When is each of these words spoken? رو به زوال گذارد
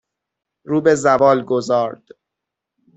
رو 0.63 0.81
به 0.81 0.95
زوال 0.95 1.43
گذارد 1.45 2.03